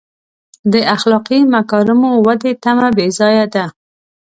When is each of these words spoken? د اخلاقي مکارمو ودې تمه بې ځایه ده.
د 0.71 0.73
اخلاقي 0.95 1.39
مکارمو 1.53 2.11
ودې 2.25 2.51
تمه 2.63 2.89
بې 2.95 3.07
ځایه 3.19 3.45
ده. 3.53 3.65